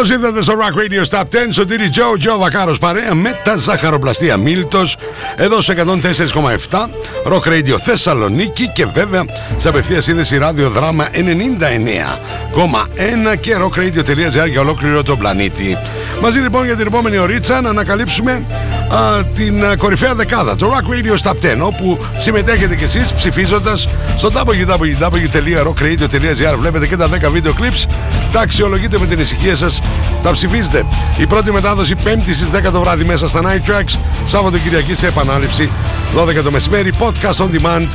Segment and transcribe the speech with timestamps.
[0.00, 1.24] Καλώς ήρθατε στο Rock Radio Stop 10.
[1.50, 4.96] Σωτήρι Τζο, Τζο Βακάρος παρέα με τα ζαχαροπλαστεία Μίλτος.
[5.36, 6.90] Εδώ σε 104,7
[7.24, 9.24] Rock Radio Θεσσαλονίκη και βέβαια
[9.56, 15.78] σε απευθείας σύνδεση ραδιοδράμα 99,1 και rockradio.gr για ολόκληρο τον πλανήτη.
[16.20, 18.44] Μαζί λοιπόν για την επόμενη ωρίτσα να ανακαλύψουμε
[18.88, 23.88] α, την α, κορυφαία δεκάδα, το Rock Radio Stop 10, όπου συμμετέχετε κι εσείς ψηφίζοντας
[24.16, 26.56] στο www.rockradio.gr.
[26.58, 27.84] Βλέπετε και τα 10 βίντεο clips,
[28.32, 29.80] τα αξιολογείτε με την ησυχία σας,
[30.22, 30.82] τα ψηφίζετε.
[31.16, 35.06] Η πρώτη μετάδοση 5η στις 10 το βράδυ μέσα στα Night Tracks, Σάββατο Κυριακή σε
[35.06, 35.70] επανάληψη,
[36.16, 37.86] 12 το μεσημέρι, podcast on demand,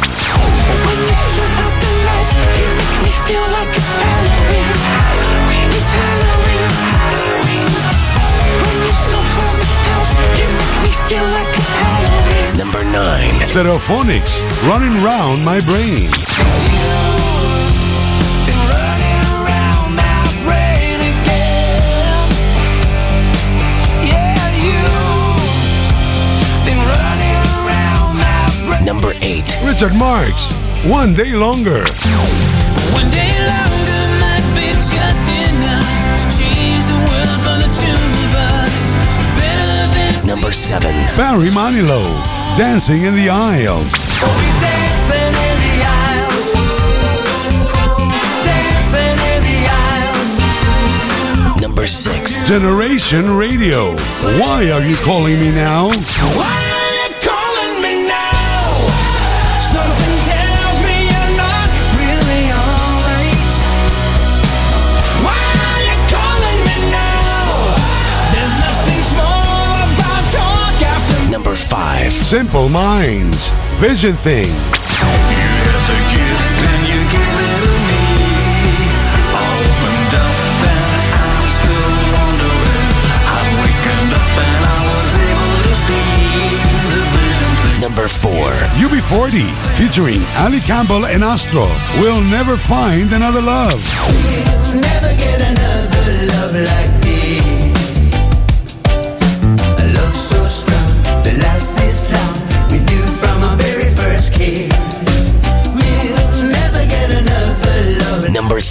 [12.58, 13.42] Number 9.
[13.48, 16.25] Stereophonics running round my brain.
[28.86, 29.42] Number 8.
[29.66, 30.54] Richard Marks.
[30.86, 31.82] One day longer.
[32.94, 35.90] One day longer might be just enough
[36.22, 38.94] to change the world for the two of us.
[39.42, 40.94] Better than Number 7.
[41.18, 42.14] Barry Manilow.
[42.58, 43.90] Dancing in the aisles.
[43.90, 46.54] we dancing in the aisles.
[48.46, 50.36] Dancing in the aisles.
[51.60, 52.46] Number 6.
[52.48, 53.96] Generation Radio.
[54.40, 55.90] Why are you calling me now?
[72.36, 73.48] Simple Minds.
[73.80, 74.52] Vision Thing.
[87.80, 88.32] Number 4.
[88.84, 91.68] UB40 featuring Ali Campbell and Astro.
[92.02, 93.76] We'll never find another love.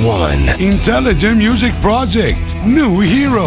[0.00, 0.06] it.
[0.06, 0.60] Number 1.
[0.60, 2.54] Intelligent Music Project.
[2.64, 3.46] New Hero.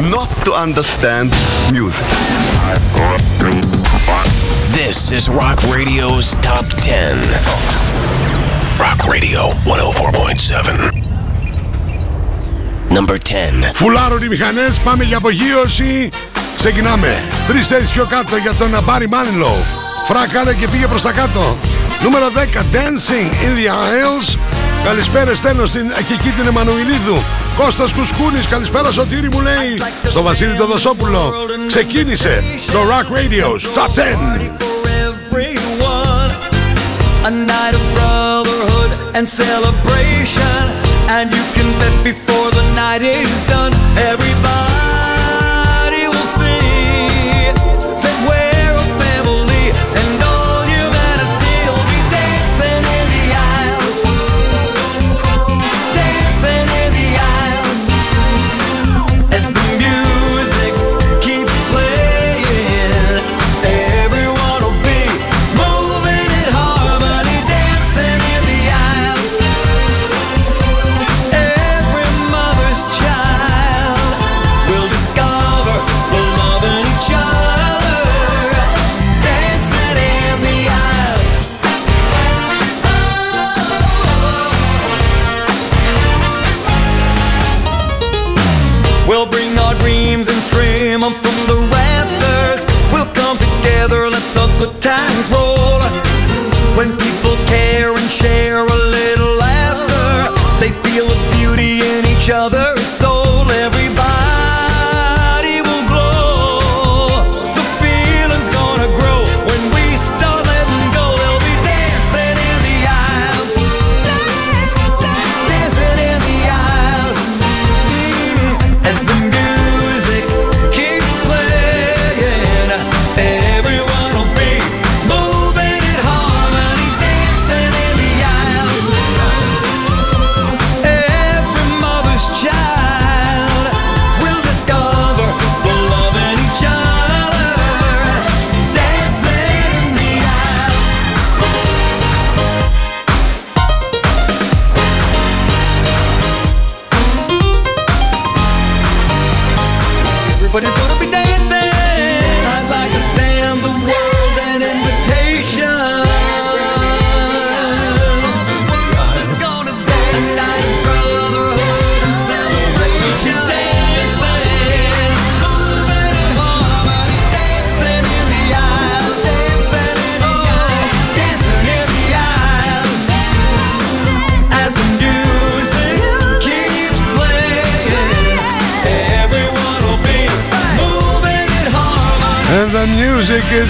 [0.00, 1.34] Not to understand
[1.72, 2.06] music.
[4.70, 7.18] This is Rock Radio's Top 10.
[8.78, 10.92] Rock Radio 104.7.
[12.90, 13.72] Number 10.
[13.74, 16.08] Φουλάρουν οι μηχανές, πάμε για απογείωση.
[16.56, 17.16] Ξεκινάμε.
[17.46, 19.56] Τρεις θέσεις πιο κάτω για τον Μπάρι Μάνιλο.
[20.06, 21.56] Φράκαρε και πήγε προς τα κάτω.
[22.02, 24.47] Νούμερο 10, Dancing in the Aisles.
[24.84, 27.22] Καλησπέρα στέλνω στην εκεί την Εμμανουηλίδου.
[27.56, 29.82] Κώστας Κουσκούνης, καλησπέρα Σωτήρη μου λέει.
[30.08, 31.32] Στο Βασίλη το Δοσόπουλο.
[31.66, 34.58] Ξεκίνησε το Rock Radio's Top 10.
[34.78, 36.30] for everyone.
[37.28, 40.60] A night of brotherhood and celebration.
[41.14, 43.72] And you can bet before the night is done,
[44.10, 44.67] everybody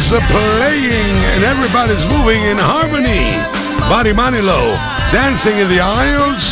[0.09, 3.25] is uh, playing and everybody's moving in harmony.
[3.91, 4.67] Barry Manilow,
[5.13, 6.43] Dancing in the Aisles.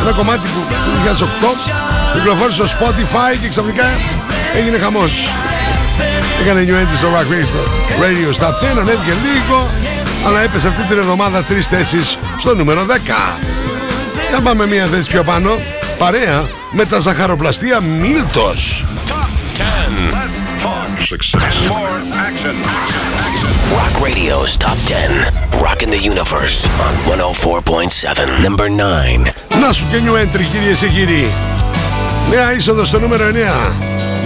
[0.00, 3.84] Ένα κομμάτι που το 2008 κυκλοφόρησε στο Spotify και ξαφνικά
[4.56, 5.28] έγινε χαμός.
[6.40, 7.62] Έκανε new entry στο Rock Radio,
[8.04, 9.70] Radio Stop 10, ανέβηκε λίγο,
[10.26, 13.38] αλλά έπεσε αυτή την εβδομάδα τρεις θέσεις στο νούμερο 10.
[14.32, 15.50] Να πάμε μια θέση πιο πάνω,
[15.98, 18.84] παρέα με τα ζαχαροπλαστεία Μίλτος.
[23.77, 25.61] Rock Radio's Top 10.
[25.61, 28.41] Rocking the Universe on 104.7.
[28.41, 29.33] Number 9.
[29.61, 31.33] Να σου και new entry κυρίες και κύριοι.
[32.29, 33.29] Νέα είσοδο στο νούμερο 9.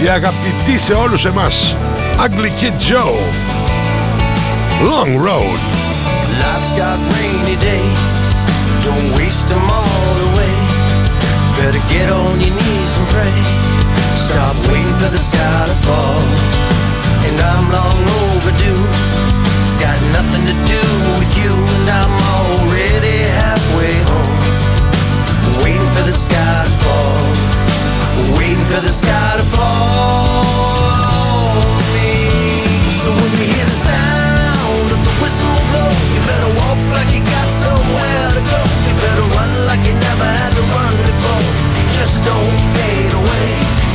[0.04, 1.74] Η αγαπητή σε όλους εμάς.
[2.18, 3.16] Ugly Kid Joe.
[4.92, 5.58] Long Road.
[6.42, 8.26] Life's got rainy days,
[8.86, 10.56] don't waste them all away.
[11.58, 13.36] Better get on your knees and pray.
[14.26, 16.59] Stop waiting for the sky to fall.
[17.31, 18.03] And I'm long
[18.35, 18.83] overdue.
[19.63, 20.83] It's got nothing to do
[21.15, 24.35] with you, and I'm already halfway home.
[25.63, 27.23] Waiting for the sky to fall.
[28.35, 30.51] Waiting for the sky to fall.
[32.99, 37.23] So when you hear the sound of the whistle blow, you better walk like you
[37.23, 38.59] got somewhere to go.
[38.85, 41.43] You better run like you never had to run before.
[41.95, 43.49] Just don't fade away.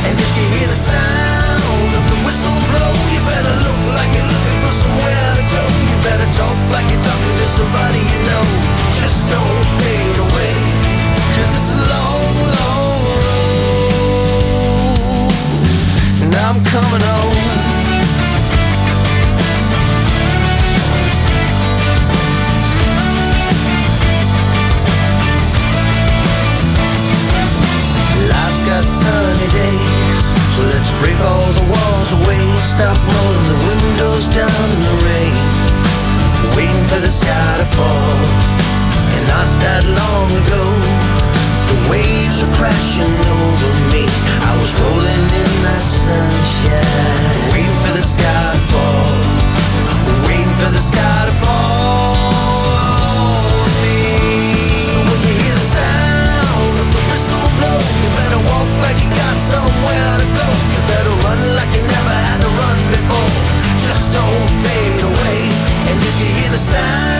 [0.09, 2.86] And if you hear the sound of the whistle blow,
[3.27, 5.63] better look like you're looking for somewhere to go.
[5.89, 8.43] You better talk like you're talking to somebody you know.
[8.99, 10.55] Just don't fade away.
[11.35, 14.17] Cause it's a long, long road.
[16.23, 17.35] And I'm coming home.
[28.31, 30.23] Life's got sunny days,
[30.55, 31.36] so let's break away
[32.67, 35.35] stop rolling the windows down in the rain,
[36.51, 38.19] waiting for the sky to fall.
[39.15, 40.63] And not that long ago,
[41.71, 44.03] the waves were crashing over me.
[44.43, 49.15] I was rolling in that sunshine, waiting for the sky to fall,
[50.27, 52.19] waiting for the sky to fall.
[54.91, 59.07] So when you hear the sound of the whistle blow, you better walk like you
[59.15, 60.47] got somewhere to go.
[60.51, 61.71] You better run like
[62.91, 63.29] before
[63.87, 65.39] just don't fade away.
[65.89, 67.16] And if you hear the sound.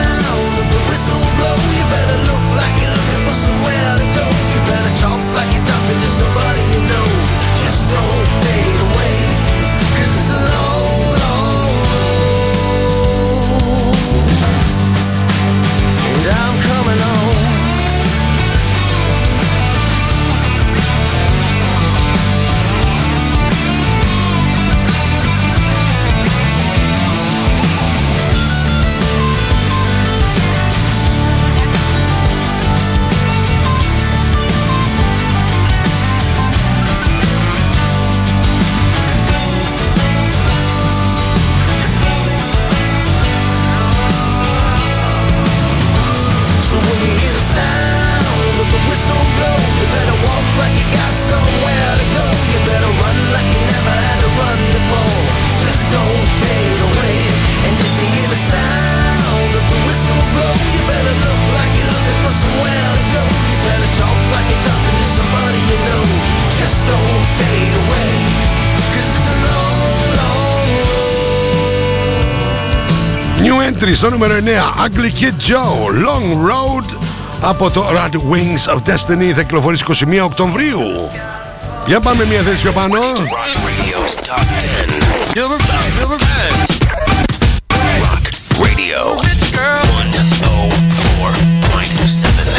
[73.98, 74.38] Στο νούμερο 9
[74.86, 76.86] Ugly Kid Joe Long Road
[77.40, 80.80] από το Red Wings of Destiny θα κυκλοφορήσει 21 Οκτωβρίου.
[81.86, 82.96] Για πάμε μια θέση πιο πάνω.
[82.96, 84.98] Rock Radio's Top 10.
[88.02, 88.26] Rock
[88.62, 89.00] Radio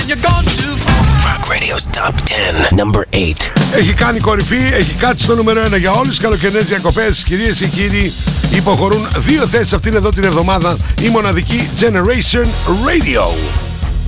[0.08, 1.09] 104.7.
[1.50, 2.72] Rock Radio's Top 10.
[2.72, 3.52] Number 8.
[3.76, 7.24] Έχει κάνει κορυφή, έχει κάτσει στο νούμερο 1 για όλες τις καλοκαιρινές διακοπές.
[7.24, 8.14] Κυρίες και κύριοι,
[8.56, 12.46] υποχωρούν δύο θέσεις αυτήν εδώ την εβδομάδα η μοναδική Generation
[12.88, 13.24] Radio.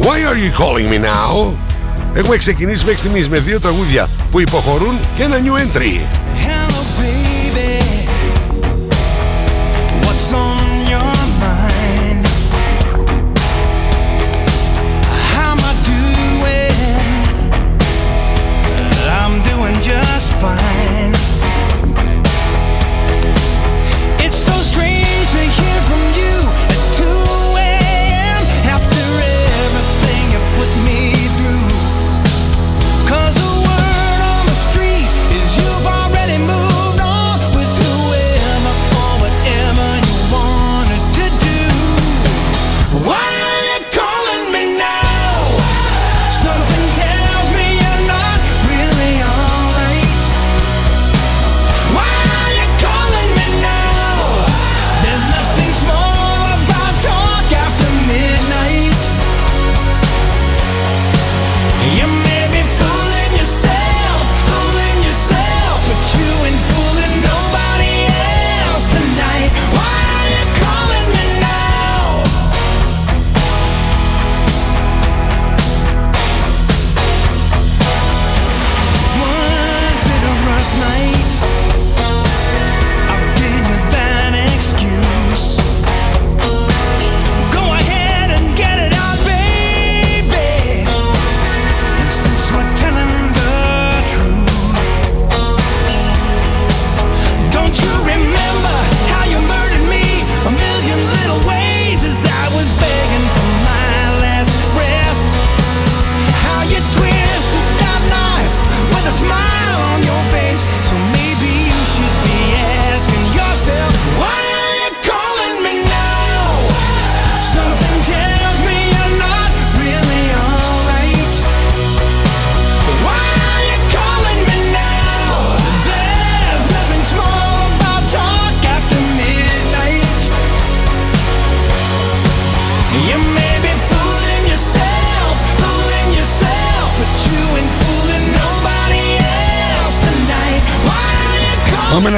[0.06, 1.54] Why are you calling me now?
[2.14, 6.21] Έχουμε ξεκινήσει μέχρι στιγμής με δύο τραγούδια που υποχωρούν και ένα new entry.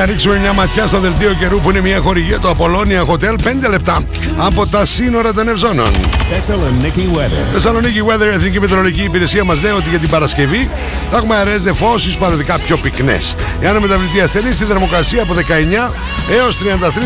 [0.05, 3.33] Να ρίξουμε μια ματιά στο δελτίο καιρού που είναι μια χορηγία του Απολώνια Hotel
[3.65, 4.03] 5 λεπτά
[4.37, 5.91] από τα σύνορα των Ευζώνων.
[5.91, 7.53] Thessaloniki weather.
[7.53, 10.69] Θεσσαλονίκη Weather, Εθνική Μετεωρολογική Υπηρεσία μας λέει ότι για την Παρασκευή
[11.11, 13.35] θα έχουμε αερέ νεφώσει παραδικά πιο πυκνές.
[13.59, 15.93] Η αναμεταβλητή ασθενή στη θερμοκρασία από 19
[16.31, 16.63] έως 33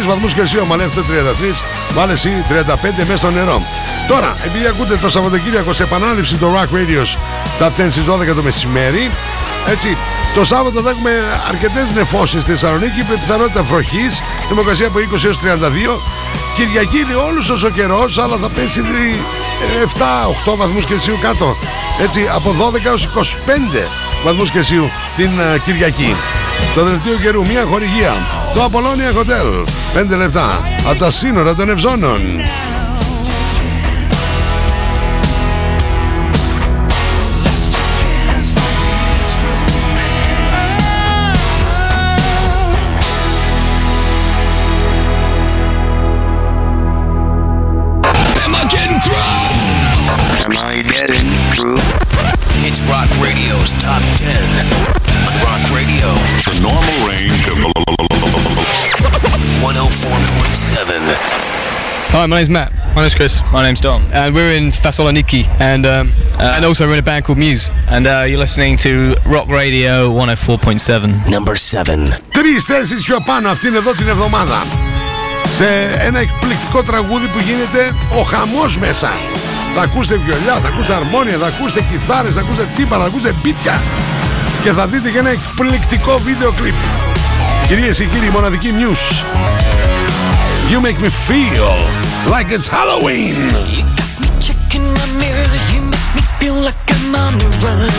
[0.08, 0.68] βαθμούς Κελσίου.
[0.68, 1.04] Μα λέει αυτό 33,
[1.94, 2.54] βάλε εσύ 35
[3.08, 3.62] μέσα στο νερό.
[4.08, 7.18] Τώρα, επειδή ακούτε το Σαββατοκύριακο σε επανάληψη το Rock Radios
[7.60, 9.12] τα 10 στις 12 το μεσημέρι,
[9.70, 9.98] έτσι,
[10.36, 11.12] το Σάββατο θα έχουμε
[11.48, 16.00] αρκετές νεφώσεις στη Θεσσαλονίκη με πιθανότητα βροχής, θερμοκρασία από 20 έως 32.
[16.56, 18.82] Κυριακή είναι όλος όσο καιρός, αλλά θα πέσει
[20.44, 21.56] 7-8 βαθμούς Κελσίου κάτω.
[22.02, 23.88] Έτσι, από 12 έως 25
[24.24, 26.16] βαθμούς Κελσίου την α, Κυριακή.
[26.76, 28.14] Το δελτίο καιρού, μια χορηγία.
[28.56, 29.64] Το Apollonia Hotel.
[30.14, 32.22] 5 λεπτά από τα σύνορα των Ευζώνων.
[62.27, 62.74] Hi, my name's Matt.
[62.93, 63.41] My name's Chris.
[63.53, 64.03] My name's Dom.
[64.12, 67.69] And we're in Thessaloniki, and um, and also we're in a band called Muse.
[67.88, 71.29] And uh, you're listening to Rock Radio 104.7.
[71.29, 72.19] Number 7.
[72.31, 74.65] Τρεις θέσεις πιο πάνω αυτήν εδώ την εβδομάδα.
[75.50, 75.65] Σε
[76.00, 79.12] ένα εκπληκτικό τραγούδι που γίνεται ο χαμός μέσα.
[79.75, 83.81] Θα ακούσετε βιολιά, θα ακούσετε αρμόνια, θα ακούσετε κιθάρες, θα ακούσετε τύπα, θα ακούσετε μπίτια.
[84.63, 86.79] Και θα δείτε και ένα εκπληκτικό βίντεο κλιπ.
[87.67, 89.10] Κυρίες και κύριοι, η μοναδική Muse.
[90.72, 93.36] You make me feel like it's Halloween.
[94.39, 97.91] Checking my mirror, you make me feel like I'm on the run.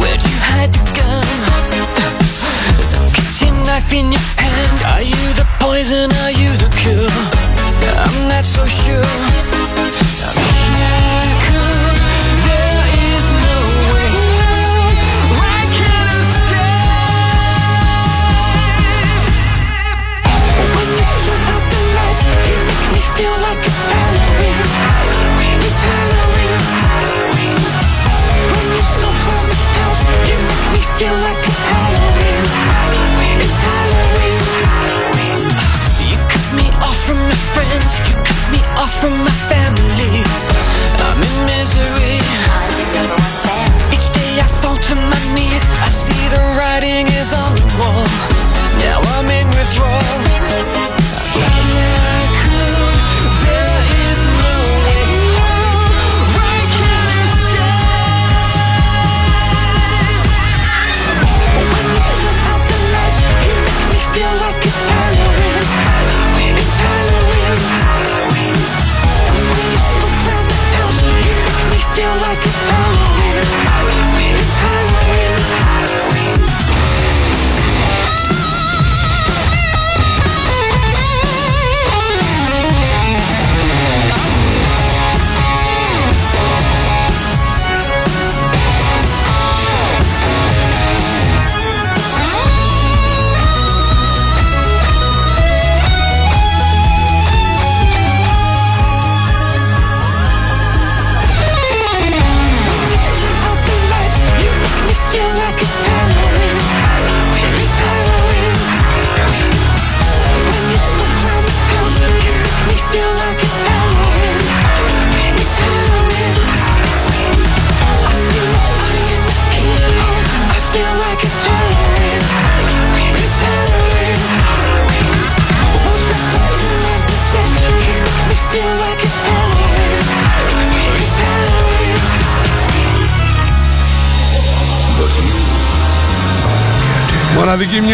[0.00, 1.26] Where'd you hide the gun?
[2.92, 4.78] The kitchen knife in your hand.
[4.94, 6.10] Are you the poison?
[6.24, 7.10] Are you the cure?
[7.98, 9.65] I'm not so sure.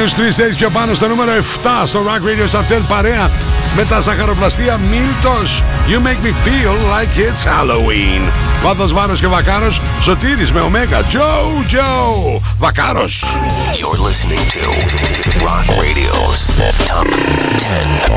[0.02, 3.30] News 3 States πιο πάνω στο νούμερο 7 στο Rock Radio Chapter παρέα
[3.76, 5.62] με τα σαχαροπλαστεία Μίλτος.
[5.88, 8.30] You make me feel like it's Halloween.
[8.62, 11.00] Βάδος Βάνος και Βακάρος Σωτήρης με Ωμέγα.
[11.02, 13.36] Joe Joe Βακάρος.
[13.72, 14.62] You're listening to
[15.44, 16.40] Rock Radio's
[16.88, 17.08] Top
[17.58, 18.12] 10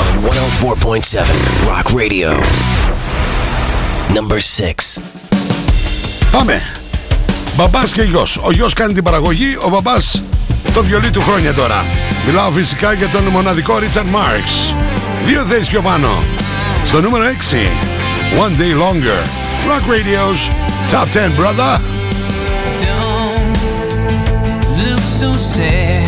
[0.00, 1.26] On 104.7
[1.66, 2.30] Rock Radio.
[4.16, 5.02] Number 6
[6.32, 6.62] Πάμε.
[7.56, 8.38] Μπαμπάς και γιος.
[8.42, 10.22] Ο γιος κάνει την παραγωγή Ο μπαμπάς
[10.72, 11.84] το βιολί του χρόνια τώρα.
[12.26, 14.74] Μιλάω φυσικά για τον μοναδικό Richard Marx.
[15.26, 16.08] Δύο θέσεις πιο πάνω.
[16.88, 17.56] Στο νούμερο 6,
[18.38, 19.22] One Day Longer.
[19.68, 20.50] Rock Radio's
[20.90, 21.80] Top 10, brother.
[22.82, 23.56] Don't
[24.78, 26.03] look so sad.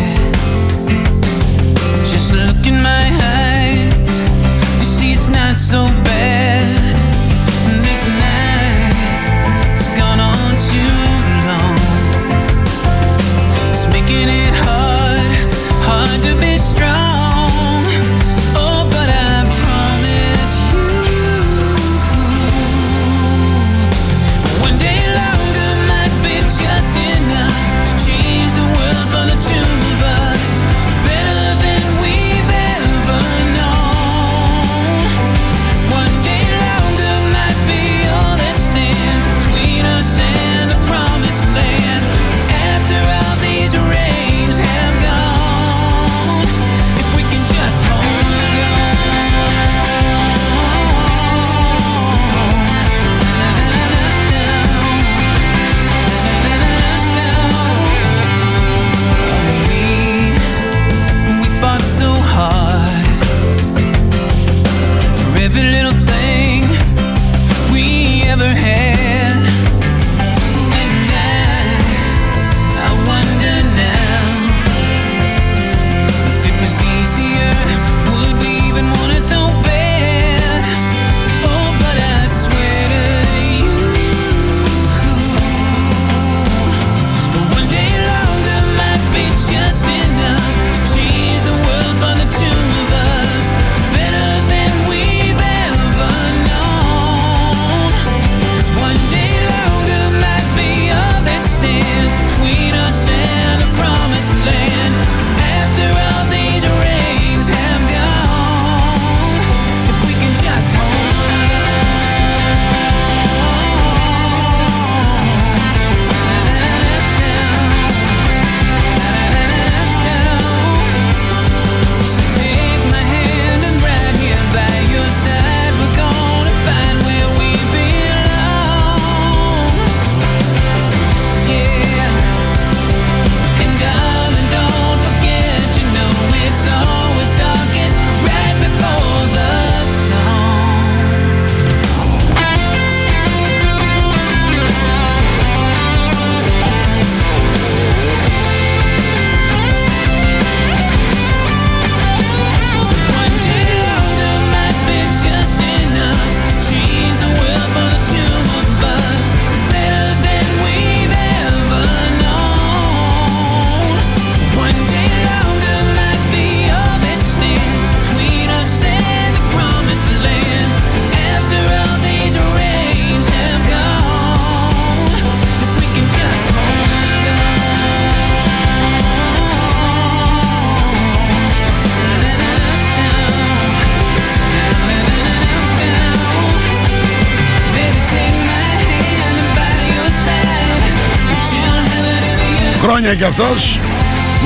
[193.07, 193.79] Χρόνια κι αυτός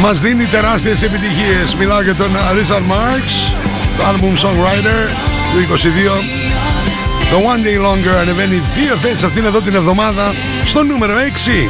[0.01, 1.75] μας δίνει τεράστιες επιτυχίες.
[1.75, 3.53] Μιλάω για τον Richard Marx,
[3.97, 5.09] το album songwriter
[5.51, 6.23] του 22.
[7.31, 10.33] Το One Day Longer ανεβαίνει δύο θέσεις αυτήν εδώ την εβδομάδα
[10.65, 11.69] στο νούμερο 6.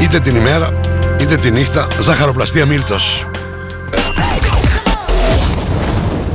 [0.00, 0.80] Είτε την ημέρα,
[1.20, 3.26] είτε τη νύχτα, ζαχαροπλαστεία Μίλτος.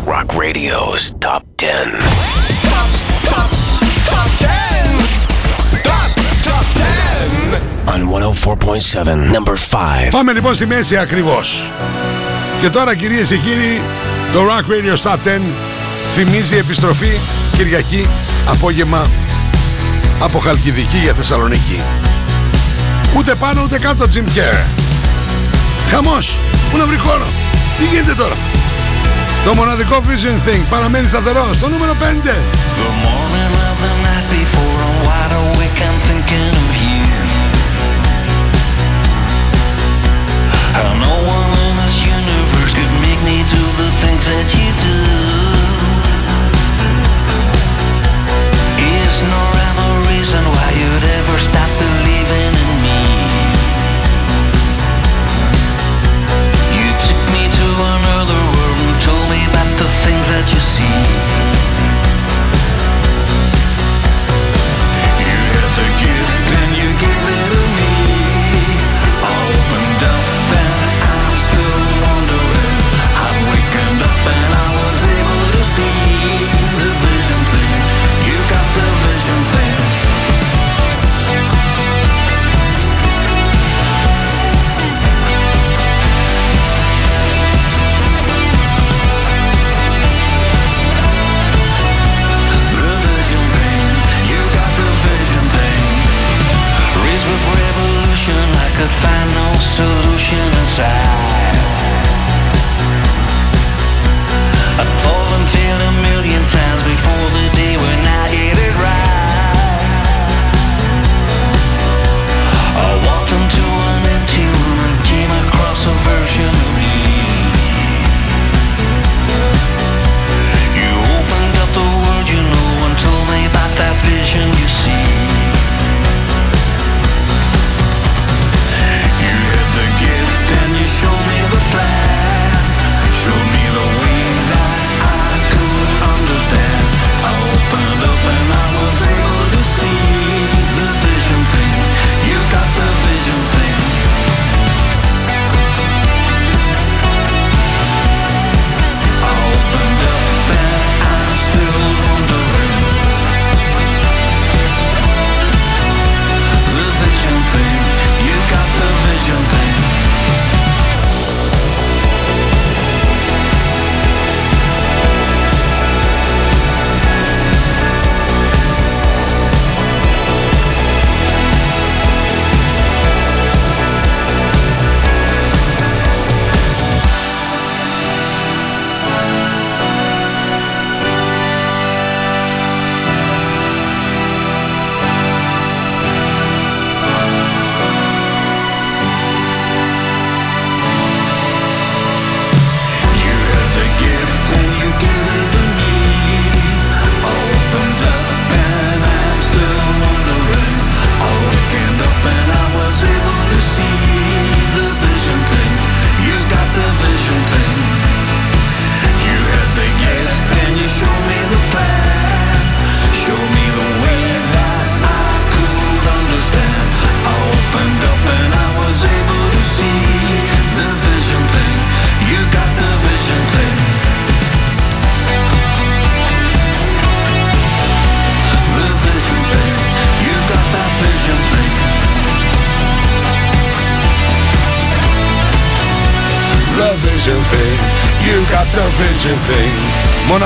[0.06, 2.17] Rock Radio's Top 10.
[7.98, 10.10] On 104.7, number 5.
[10.12, 11.72] Πάμε λοιπόν στη μέση ακριβώς.
[12.62, 13.82] Και τώρα κυρίες και κύριοι,
[14.34, 15.42] το Rock Radio Stop 10
[16.14, 17.18] θυμίζει επιστροφή
[17.58, 18.08] Κυριακή
[18.50, 19.10] απόγευμα
[20.20, 21.82] από Χαλκιδική για Θεσσαλονίκη.
[23.18, 24.66] Ούτε πάνω ούτε κάτω Jim Kerr.
[25.90, 26.36] Χαμός.
[26.72, 27.26] Πού να βρει χώρο;
[27.78, 28.36] Τι γίνεται τώρα;
[29.46, 32.30] Το μοναδικό Vision Thing παραμένει σταθερό στο νούμερο 5.
[44.38, 45.27] 的旗帜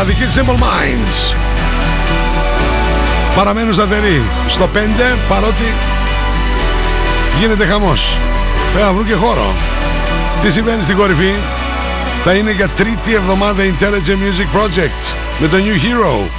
[0.02, 1.36] Μοναδική Simple Minds.
[3.36, 4.78] Παραμένουν σταθεροί στο 5
[5.28, 5.74] παρότι
[7.40, 8.18] γίνεται χαμός.
[8.72, 9.54] Πρέπει να βρουν και χώρο.
[10.42, 11.34] Τι συμβαίνει στην κορυφή;
[12.24, 16.30] Θα είναι για τρίτη εβδομάδα Intelligent Music Project με το New Hero.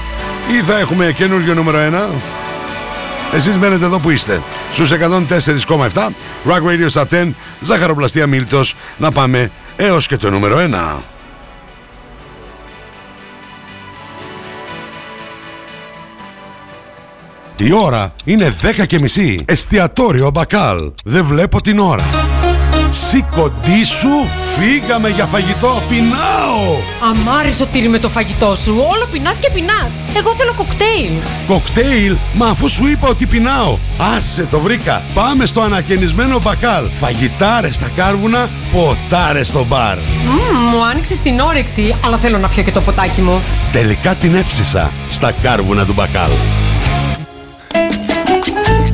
[0.53, 2.14] Ή θα έχουμε καινούργιο νούμερο 1.
[3.35, 4.42] Εσείς μένετε εδώ που είστε.
[4.72, 6.12] Στους 104,7
[6.46, 10.57] Rock Radio Top 10 Ζαχαροπλαστεία Μίλτος Να πάμε έως και το νούμερο
[10.98, 11.12] 1
[17.64, 19.35] Η ώρα είναι 10 και μισή.
[19.44, 20.79] Εστιατόριο Μπακάλ.
[21.05, 22.05] Δεν βλέπω την ώρα.
[22.90, 24.09] Σηκωτή σου,
[24.59, 26.77] φύγαμε για φαγητό, πεινάω!
[27.11, 28.75] Αμάρι σωτήρι με το φαγητό σου.
[28.92, 29.90] Όλο πεινάς και πεινάς.
[30.16, 31.12] Εγώ θέλω κοκτέιλ.
[31.46, 33.79] Κοκτέιλ, μα αφού σου είπα ότι πεινάω.
[34.16, 35.03] Άσε το βρήκα.
[35.14, 36.85] Πάμε στο ανακαινισμένο μπακάλ.
[37.01, 39.96] Φαγητάρες στα κάρβουνα, ποτάρες στο μπαρ.
[39.98, 43.42] Μμμ, μου άνοιξε την όρεξη, αλλά θέλω να πιω και το ποτάκι μου.
[43.72, 46.31] Τελικά την έψισα στα κάρβουνα του μπακάλ.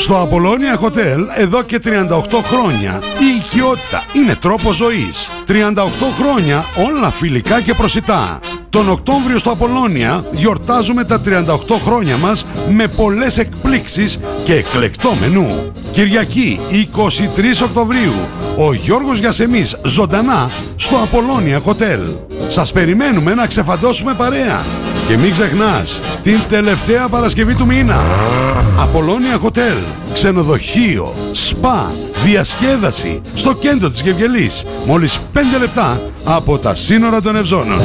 [0.00, 1.88] Στο Απολώνια Hotel εδώ και 38
[2.44, 3.00] χρόνια.
[3.20, 5.39] Η οικειότητα είναι τρόπος ζωής.
[5.50, 5.52] 38
[6.20, 8.40] χρόνια όλα φιλικά και προσιτά.
[8.70, 11.30] Τον Οκτώβριο στο Απολώνια γιορτάζουμε τα 38
[11.84, 15.72] χρόνια μας με πολλές εκπλήξεις και εκλεκτό μενού.
[15.92, 18.12] Κυριακή 23 Οκτωβρίου
[18.58, 22.00] ο Γιώργος Γιασεμής ζωντανά στο Απολώνια Hotel.
[22.48, 24.60] Σας περιμένουμε να ξεφαντώσουμε παρέα.
[25.08, 28.00] Και μην ξεχνάς, την τελευταία Παρασκευή του μήνα.
[28.78, 29.76] Απολώνια Hotel,
[30.12, 31.90] ξενοδοχείο, σπα,
[32.24, 34.64] διασκέδαση στο κέντρο της Γευγελής.
[34.86, 37.80] Μόλις 5 λεπτά από τα σύνορα των Ευζώνων.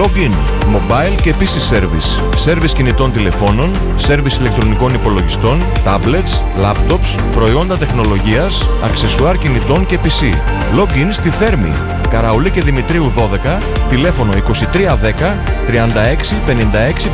[0.00, 0.34] Login,
[0.74, 2.10] mobile και PC service.
[2.46, 3.70] Service κινητών τηλεφώνων,
[4.08, 10.34] service ηλεκτρονικών υπολογιστών, tablets, laptops, προϊόντα τεχνολογίας, αξεσουάρ κινητών και PC.
[10.78, 11.72] Login στη Θέρμη.
[12.10, 17.08] Καραουλή και Δημητρίου 12, τηλέφωνο 2310 36 56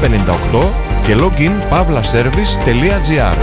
[0.53, 3.37] 58 και login pavlaservice.gr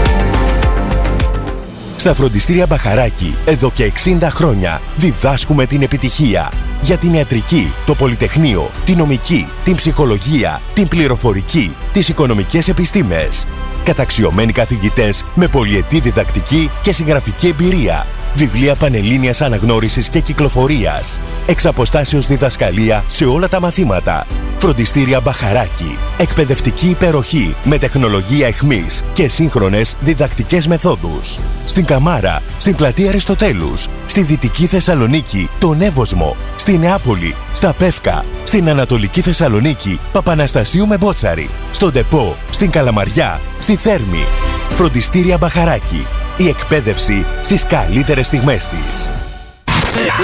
[1.96, 6.52] Στα φροντιστήρια Μπαχαράκη, εδώ και 60 χρόνια, διδάσκουμε την επιτυχία.
[6.80, 13.46] Για την ιατρική, το πολυτεχνείο, την νομική, την ψυχολογία, την πληροφορική, τις οικονομικές επιστήμες.
[13.84, 18.06] Καταξιωμένοι καθηγητές με πολυετή διδακτική και συγγραφική εμπειρία.
[18.34, 21.20] Βιβλία πανελλήνιας αναγνώρισης και κυκλοφορίας.
[21.46, 24.26] Εξ αποστάσεως διδασκαλία σε όλα τα μαθήματα.
[24.58, 25.98] Φροντιστήρια Μπαχαράκη.
[26.18, 31.38] Εκπαιδευτική υπεροχή με τεχνολογία εχμής και σύγχρονες διδακτικές μεθόδους.
[31.64, 38.68] Στην Καμάρα, στην πλατεία Αριστοτέλους, στη Δυτική Θεσσαλονίκη, τον Εύωσμο, στη Νεάπολη, στα Πεύκα, στην
[38.68, 44.24] Ανατολική Θεσσαλονίκη, Παπαναστασίου με Μπότσαρη, στον Τεπό, στην Καλαμαριά, στη Θέρμη.
[44.68, 46.06] Φροντιστήρια Μπαχαράκη.
[46.36, 49.10] Η εκπαίδευση στις καλύτερες στιγμές της.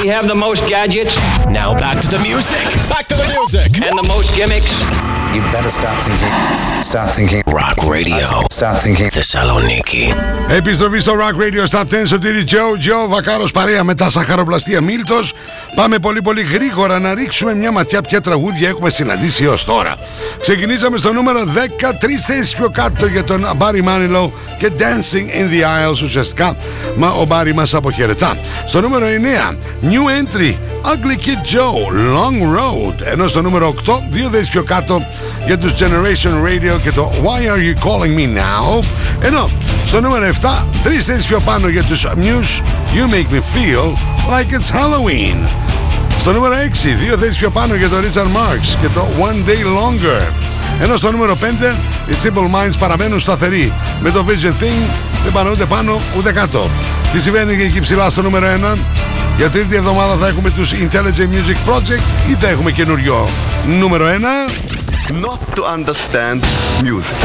[0.01, 1.13] We have the most gadgets.
[1.61, 2.65] Now back to the music.
[2.89, 3.69] Back to the music.
[3.87, 4.71] And the most gimmicks.
[5.35, 6.35] You better start thinking.
[6.83, 7.43] Start thinking.
[7.47, 8.27] Rock Radio.
[8.51, 9.09] Start thinking.
[9.11, 10.15] Θεσσαλονίκη.
[10.49, 15.33] Επιστροφή στο Rock Radio Stop 10 Σωτήρι Τζο, Τζο, Βακάρος παρέα μετά σαχαροπλαστεία Μίλτος.
[15.75, 19.97] Πάμε πολύ πολύ γρήγορα να ρίξουμε μια ματιά ποια τραγούδια έχουμε συναντήσει έως τώρα.
[20.41, 25.63] Ξεκινήσαμε στο νούμερο 13 θέσεις πιο κάτω για τον Barry Manilow και Dancing in the
[25.63, 26.57] Aisles ουσιαστικά
[26.97, 28.37] μα ο Barry μας αποχαιρετά.
[28.67, 29.07] Στο νούμερο
[29.51, 30.57] 9 New Entry
[30.93, 32.95] Ugly Kid Joe Long Road.
[33.13, 35.07] Ενώ στο νούμερο 8 δύο θέσεις πιο κάτω
[35.47, 38.85] για τους Generation Radio και το Why Are You Calling Me Now;
[39.21, 39.51] Ενώ
[39.87, 42.63] στο νούμερο 7 τρεις θέσεις πιο πάνω για τους Muse
[42.95, 43.87] You Make Me Feel
[44.33, 45.49] Like It's Halloween.
[46.19, 49.63] Στο νούμερο 6 δύο θέσεις πιο πάνω για το Richard Marx και το One Day
[49.79, 50.23] Longer.
[50.83, 51.77] Ενώ στο νούμερο 5
[52.09, 54.91] οι Simple Minds παραμένουν σταθεροί με το Vision Thing
[55.25, 56.69] δεν πάνε ούτε πάνω ούτε κάτω
[57.13, 58.79] τι συμβαίνει και εκεί ψηλά στο νούμερο 1
[59.37, 63.29] για τρίτη εβδομάδα θα έχουμε τους Intelligent Music Project ή θα έχουμε καινούριο
[63.67, 64.11] νούμερο 1
[65.27, 66.41] Not to understand
[66.83, 67.19] music.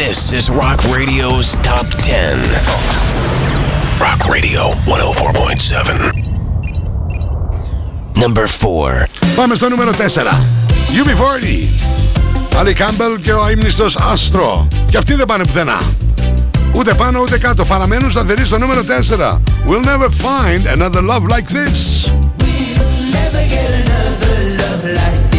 [0.00, 2.36] This is Rock Radio's Top 10.
[4.06, 6.34] Rock Radio 104.7.
[8.22, 9.06] Number 4.
[9.36, 9.94] Πάμε στο νούμερο 4
[10.94, 11.68] UB40
[12.58, 15.78] Άλλη Κάμπελ και ο αείμνηστος Άστρο Και αυτοί δεν πάνε πουθενά
[16.76, 21.48] Ούτε πάνω ούτε κάτω Παραμένουν σταθεροί στο νούμερο 4 We'll never find another love like
[21.48, 22.10] this
[23.18, 25.33] Never get another love like this.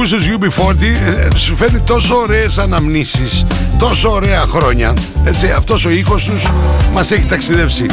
[0.00, 3.44] Μου με το που ακούς τους UB40 ε, σου φέρνει τόσο ωραίες αναμνήσεις,
[3.78, 4.92] τόσο ωραία χρόνια.
[5.24, 6.46] Έτσι, αυτός ο ήχος τους
[6.92, 7.86] μας έχει ταξιδέψει.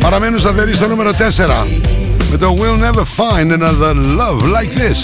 [0.00, 1.14] Παραμένουν σταθεροί στο νούμερο 4
[2.30, 4.98] με το We'll never find another love like this.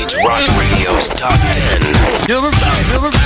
[0.00, 3.17] It's Rock Radio's Top 10.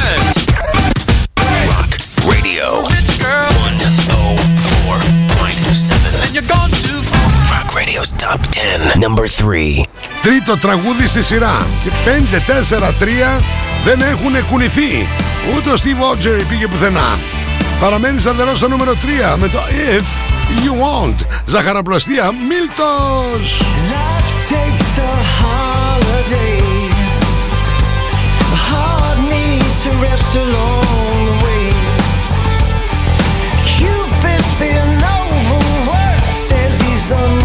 [9.23, 9.83] Number 3.
[10.23, 11.66] Τρίτο τραγούδι στη σειρά.
[11.85, 11.91] Και
[13.39, 13.41] 5-4-3
[13.85, 15.07] δεν έχουν κουνηθεί.
[15.57, 17.18] Ούτε ο Steve Autry πήγε πουθενά.
[17.81, 19.59] Παραμένεις σταθερό στο νούμερο 3 με το
[19.99, 20.05] If
[20.64, 21.27] You Want.
[21.45, 23.62] Ζαχαραπλαστία Μίλτος.
[24.51, 26.59] takes a holiday.
[28.53, 31.64] The heart needs to rest along the way.
[33.73, 37.41] Cupid's been overworked, says he's underpaid.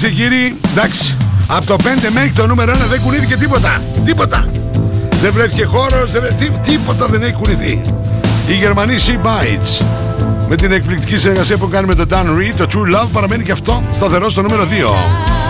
[0.00, 1.14] Και κύριοι, εντάξει,
[1.46, 3.82] από το 5 μέχρι το νούμερο 1 δεν κουνήθηκε τίποτα.
[4.04, 4.48] Τίποτα.
[5.22, 6.10] Δεν βρέθηκε χώρος,
[6.62, 7.80] τίποτα δεν έχει κουνηθεί.
[8.48, 9.84] Οι Γερμανοί She Bites.
[10.48, 13.52] Με την εκπληκτική συνεργασία που κάνει με τον Dan Reed, το True Love παραμένει και
[13.52, 15.49] αυτό σταθερό στο νούμερο 2.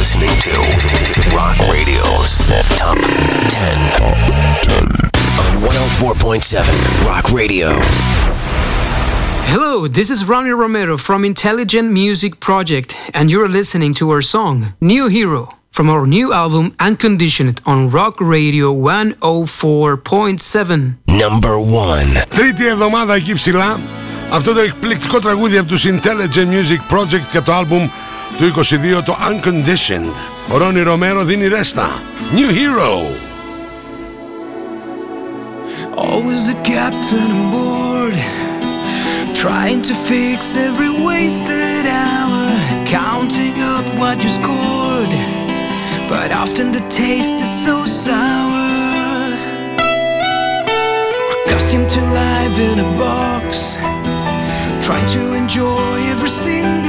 [0.02, 0.52] listening to
[1.36, 2.30] Rock Radio's
[2.80, 4.00] Top 10.
[4.00, 4.16] On
[5.60, 6.64] 104.7
[7.04, 7.76] Rock Radio.
[9.52, 14.72] Hello, this is Ronnie Romero from Intelligent Music Project, and you're listening to our song,
[14.80, 20.96] New Hero, from from our new album Unconditioned on Rock Radio 104.7.
[21.04, 22.22] Number 1.
[22.28, 23.80] Τρίτη εβδομάδα εκεί ψηλά.
[24.30, 27.88] Αυτό το εκπληκτικό τραγούδι από τους Intelligent Music Project και το άλμπουμ
[28.38, 28.52] του
[28.98, 30.52] 22 το Unconditioned.
[30.52, 32.02] Ο Ρόνι Ρομέρο δίνει ρέστα.
[32.34, 32.92] New Hero.
[35.96, 38.16] Always the captain aboard,
[39.34, 42.42] trying to fix every wasted hour,
[42.98, 45.12] counting up what you scored.
[46.12, 48.68] But often the taste is so sour.
[51.36, 53.76] Accustomed to life in a box,
[54.86, 56.79] trying to enjoy every single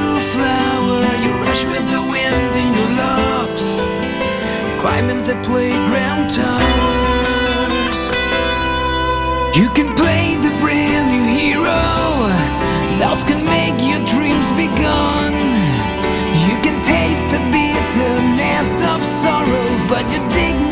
[5.25, 7.99] the playground towers.
[9.57, 11.79] You can play the brand new hero.
[12.99, 15.39] Thoughts can make your dreams be gone.
[16.47, 20.72] You can taste the bitterness of sorrow, but your dignity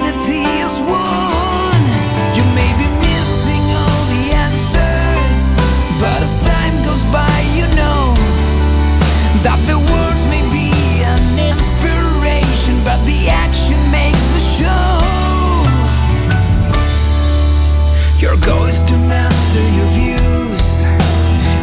[19.51, 20.85] to master your views.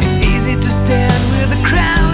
[0.04, 2.07] It's easy to stand with the crowd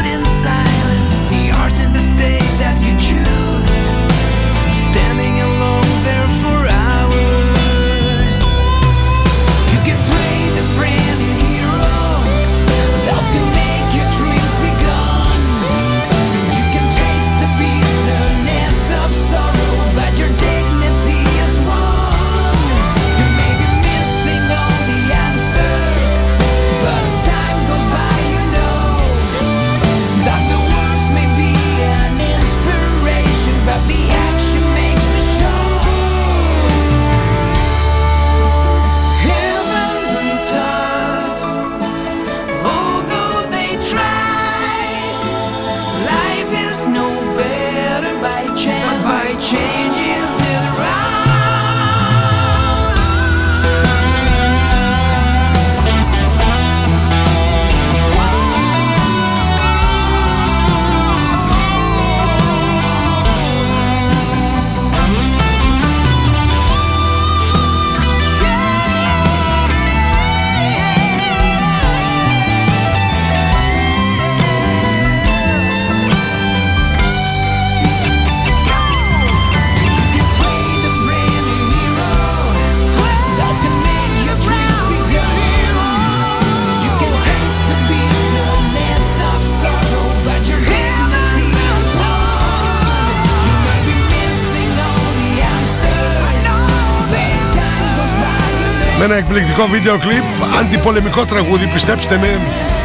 [99.56, 102.40] Με ένα εκπληκτικό βίντεο κλιπ, αντιπολεμικό τραγούδι, πιστέψτε με.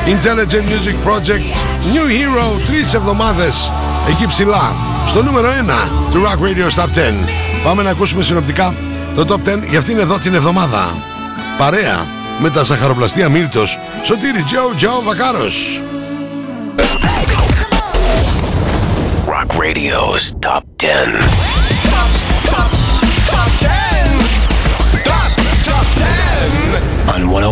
[0.06, 1.52] Intelligent Music Project,
[1.94, 3.72] New Hero, τρεις εβδομάδες
[4.10, 4.76] εκεί ψηλά,
[5.08, 7.28] στο νούμερο 1 του Rock Radio Top 10.
[7.64, 8.76] Πάμε να ακούσουμε συνοπτικά
[9.16, 10.94] το Top 10 για αυτήν εδώ την εβδομάδα.
[11.58, 12.08] Παρέα
[12.40, 15.82] με τα ζαχαροπλαστεία Μίλτος, Σωτήρι Τζο Τζο Βακάρος.
[19.26, 21.49] Rock Radio's Top 10.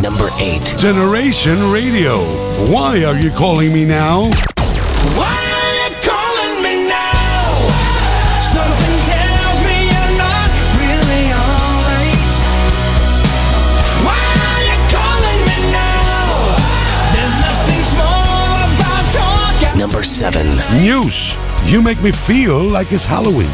[0.00, 0.76] Number 8.
[0.78, 2.18] Generation Radio,
[2.72, 4.30] Why Are You Calling Me Now?
[5.18, 7.68] Why are you calling me now?
[8.40, 10.48] Something tells me you're not
[10.80, 12.32] really alright.
[14.06, 16.24] Why are you calling me now?
[17.12, 19.78] There's nothing small about talking.
[19.78, 20.46] Number 7.
[20.82, 23.50] News, You Make Me Feel Like It's Halloween.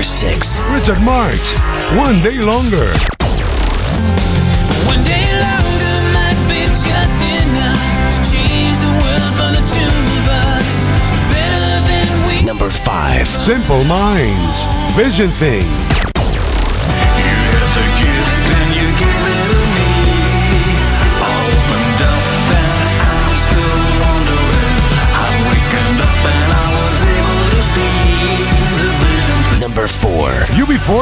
[0.00, 0.60] Number 6.
[0.70, 1.58] Richard Marx,
[1.94, 2.88] One Day Longer.
[4.88, 10.26] One day longer might be just enough to change the world for the two of
[10.56, 10.88] us.
[11.36, 13.28] Better than we Number 5.
[13.28, 14.64] Simple Minds,
[14.96, 15.89] Vision Thing.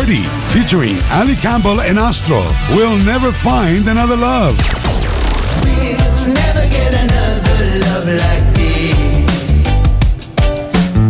[0.08, 2.40] Featuring Ali Campbell and Astro.
[2.74, 4.56] We'll never find another love.
[5.62, 9.68] We'll never get another love like this.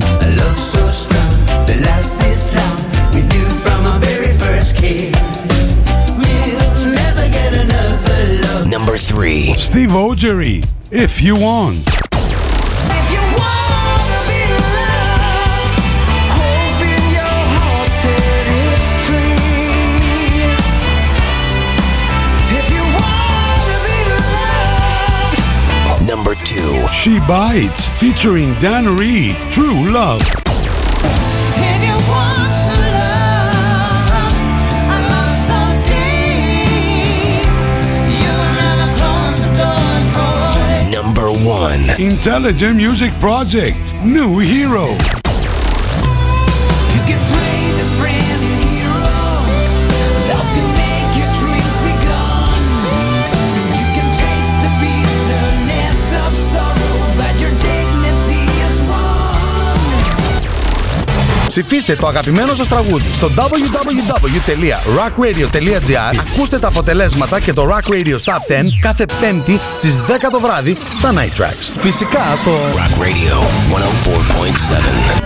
[0.03, 1.30] A love so strong,
[1.66, 2.78] the last is long.
[3.14, 5.14] We knew from our very first kiss.
[6.18, 8.66] We'll never get another love.
[8.66, 9.55] Number three.
[9.59, 11.97] Steve Ogery, if you want.
[26.93, 30.21] She Bites, featuring Dan Reed, True Love.
[40.91, 41.91] Number one.
[42.01, 45.18] Intelligent Music Project, New Hero.
[61.59, 68.13] Ψηφίστε το αγαπημένο σας τραγούδι στο www.rockradio.gr Ακούστε τα αποτελέσματα και το Rock Radio Top
[68.13, 68.15] 10
[68.81, 71.73] κάθε πέμπτη στις 10 το βράδυ στα Night Tracks.
[71.79, 73.43] Φυσικά στο Rock Radio
[73.75, 73.79] 104.7.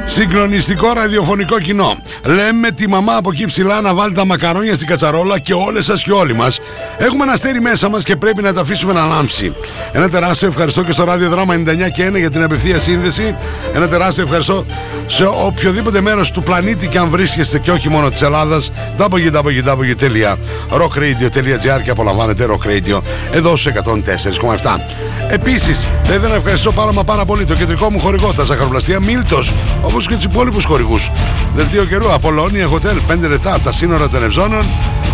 [0.04, 1.96] Συγκλονιστικό ραδιοφωνικό κοινό.
[2.24, 6.02] Λέμε τη μαμά από εκεί ψηλά να βάλει τα μακαρόνια στην κατσαρόλα και όλες σας
[6.02, 6.60] και όλοι μας.
[6.98, 9.52] Έχουμε ένα αστέρι μέσα μας και πρέπει να τα αφήσουμε να λάμψει.
[9.92, 13.34] Ένα τεράστιο ευχαριστώ και στο ράδιο δράμα 99 και 1 για την απευθεία σύνδεση.
[13.74, 14.66] Ένα τεράστιο ευχαριστώ
[15.06, 18.70] σε οποιοδήποτε μέρος του πλανήτη και αν βρίσκεστε και όχι μόνο της Ελλάδας.
[18.98, 23.00] www.rockradio.gr και απολαμβάνετε Rock Radio
[23.32, 24.80] εδώ σε 104,7.
[25.28, 29.00] Επίσης, θα ήθελα να ευχαριστώ πάρα μα πάρα πολύ το κεντρικό μου χορηγό, τα ζαχαροπλαστεία
[29.00, 29.42] Μίλτο,
[29.82, 31.10] όπως και τους υπόλοιπους χορηγούς.
[31.54, 34.66] Δελτίο καιρού, Απολώνια Hotel, 5 λεπτά από τα σύνορα των Ευζώνων.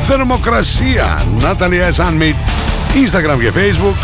[0.07, 2.35] Θερμοκρασία, Natalia Sunmeet,
[2.95, 3.97] Instagram και Facebook.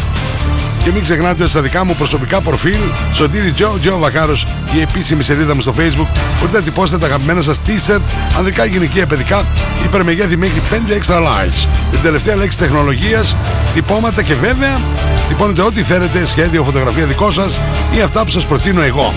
[0.84, 2.78] Και μην ξεχνάτε ότι στα δικά μου προσωπικά προφίλ,
[3.12, 6.08] Σωτήρι Τζο, Τζο Βακάρος, η επίσημη σελίδα μου στο Facebook,
[6.38, 8.00] μπορείτε να τυπώσετε τα αγαπημένα σας t-shirt,
[8.38, 9.46] ανδρικά, γυναικεία, παιδικά,
[9.84, 11.68] υπερμεγέθη μέχρι 5 extra large.
[11.90, 13.36] Την τελευταία λέξη τεχνολογίας,
[13.74, 14.80] τυπώματα και βέβαια,
[15.28, 17.58] τυπώνετε ό,τι θέλετε, σχέδιο, φωτογραφία δικό σας
[17.96, 19.12] ή αυτά που σας προτείνω εγώ.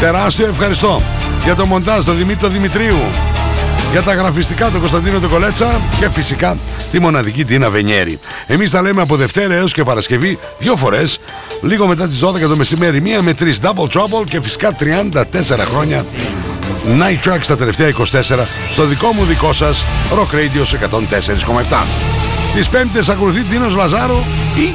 [0.00, 1.02] Τεράστιο ευχαριστώ
[1.44, 2.98] για το μοντάζ τον Δημήτρη Δημητρίου,
[3.92, 6.56] για τα γραφιστικά τον Κωνσταντίνο τον Κολέτσα και φυσικά
[6.90, 8.18] τη μοναδική Τίνα Βενιέρη.
[8.46, 11.20] Εμείς τα λέμε από Δευτέρα έως και Παρασκευή δύο φορές,
[11.62, 16.04] λίγο μετά τις 12 το μεσημέρι, μία με τρεις Double Trouble και φυσικά 34 χρόνια
[16.86, 17.94] Night Tracks τα τελευταία 24
[18.72, 19.84] στο δικό μου δικό σας
[20.14, 21.84] Rock Radio σε 104,7.
[22.54, 24.18] Τις πέμπτες ακολουθεί Τίνος Λαζάρου
[24.54, 24.74] ή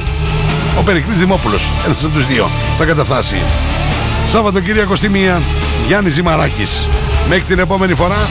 [0.78, 3.36] ο Περικλής Δημόπουλος, ένας από τους δύο, θα καταφτάσει.
[4.28, 5.42] Σάββατοκύριακο στη μία,
[5.86, 6.88] Γιάννης Ζημαράκης.
[7.28, 8.28] Μέχρι την επόμενη φορά,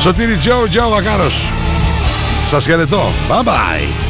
[0.00, 1.52] Σωτήρι Τζο, Τζο Βακάρος.
[2.46, 3.12] Σας χαιρετώ.
[3.28, 4.07] Bye bye.